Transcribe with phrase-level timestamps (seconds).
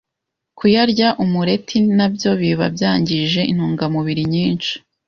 [0.57, 4.73] Kuyarya umureti nabyo biba byangije intungamubiri nyinshi